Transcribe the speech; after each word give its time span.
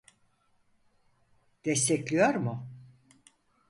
Destekliyor 1.65 2.35
mu 2.35 2.67